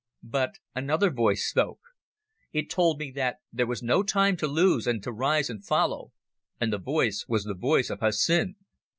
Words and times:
But 0.23 0.55
another 0.73 1.11
voice 1.11 1.45
spoke. 1.47 1.79
It 2.51 2.71
told 2.71 2.97
me 2.99 3.11
that 3.11 3.35
there 3.53 3.67
was 3.67 3.83
no 3.83 4.01
time 4.01 4.35
to 4.37 4.47
lose 4.47 4.87
and 4.87 5.03
to 5.03 5.11
rise 5.11 5.47
and 5.47 5.63
follow, 5.63 6.11
and 6.59 6.73
the 6.73 6.79
voice 6.79 7.25
was 7.27 7.43
the 7.43 7.53
voice 7.53 7.91
of 7.91 7.99
Hussin. 7.99 8.55